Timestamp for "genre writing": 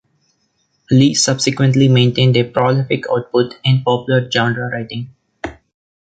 4.31-5.09